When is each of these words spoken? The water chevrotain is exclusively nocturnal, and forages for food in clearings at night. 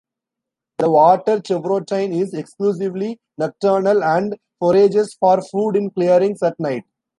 The 0.79 0.89
water 0.89 1.37
chevrotain 1.41 2.11
is 2.11 2.33
exclusively 2.33 3.19
nocturnal, 3.37 4.03
and 4.03 4.35
forages 4.57 5.13
for 5.19 5.43
food 5.43 5.75
in 5.75 5.91
clearings 5.91 6.41
at 6.41 6.59
night. 6.59 6.85